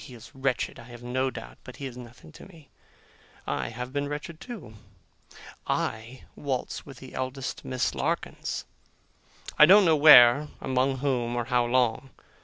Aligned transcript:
He 0.03 0.15
is 0.15 0.33
wretched, 0.33 0.79
I 0.79 0.85
have 0.85 1.03
no 1.03 1.29
doubt; 1.29 1.59
but 1.63 1.75
he 1.75 1.85
is 1.85 1.95
nothing 1.95 2.31
to 2.31 2.45
me. 2.47 2.69
I 3.45 3.67
have 3.69 3.93
been 3.93 4.07
wretched, 4.09 4.41
too. 4.41 4.73
I 5.67 6.23
waltz 6.35 6.87
with 6.87 6.97
the 6.97 7.13
eldest 7.13 7.63
Miss 7.63 7.93
Larkins! 7.93 8.65
I 9.59 9.67
don't 9.67 9.85
know 9.85 9.95
where, 9.95 10.47
among 10.59 10.97
whom, 11.05 11.35
or 11.35 11.45
how 11.45 11.65
long. 11.65 12.09